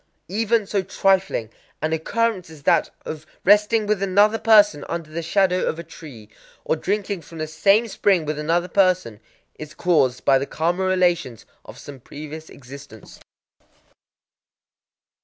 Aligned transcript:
Even 0.29 0.65
so 0.65 0.81
trifling 0.81 1.51
an 1.79 1.93
occurrence 1.93 2.49
as 2.49 2.63
that 2.63 2.89
of 3.05 3.27
resting 3.45 3.85
with 3.85 4.01
another 4.01 4.39
person 4.39 4.83
under 4.89 5.11
the 5.11 5.21
shadow 5.21 5.63
of 5.67 5.77
a 5.77 5.83
tree, 5.83 6.27
or 6.65 6.75
drinking 6.75 7.21
from 7.21 7.37
the 7.37 7.45
same 7.45 7.87
spring 7.87 8.25
with 8.25 8.39
another 8.39 8.67
person, 8.67 9.19
is 9.59 9.75
caused 9.75 10.25
by 10.25 10.39
the 10.39 10.47
karma 10.47 10.83
relations 10.85 11.45
of 11.65 11.77
some 11.77 11.99
previous 11.99 12.49
existence. 12.49 13.19